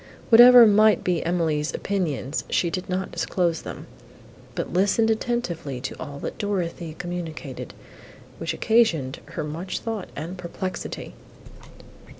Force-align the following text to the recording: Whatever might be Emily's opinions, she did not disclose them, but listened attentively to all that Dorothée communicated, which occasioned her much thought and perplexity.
Whatever 0.29 0.65
might 0.65 1.03
be 1.03 1.23
Emily's 1.23 1.75
opinions, 1.75 2.43
she 2.49 2.71
did 2.71 2.89
not 2.89 3.11
disclose 3.11 3.61
them, 3.61 3.85
but 4.55 4.73
listened 4.73 5.11
attentively 5.11 5.79
to 5.79 5.95
all 5.99 6.17
that 6.21 6.39
Dorothée 6.39 6.97
communicated, 6.97 7.75
which 8.39 8.51
occasioned 8.55 9.19
her 9.35 9.43
much 9.43 9.77
thought 9.77 10.09
and 10.15 10.39
perplexity. 10.39 11.13